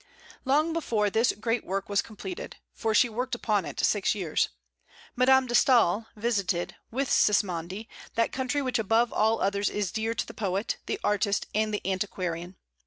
[0.45, 4.49] Long before this great work was completed, for she worked upon it six years,
[5.15, 10.25] Madame de Staël visited, with Sismondi, that country which above all others is dear to
[10.25, 12.55] the poet, the artist, and the antiquarian.